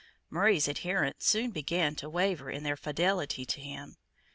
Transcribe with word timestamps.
Murray's 0.31 0.67
adherents 0.67 1.27
soon 1.27 1.51
began 1.51 1.93
to 1.97 2.09
waver 2.09 2.49
in 2.49 2.63
their 2.63 2.75
fidelity 2.75 3.45
to 3.45 3.61
him. 3.61 3.97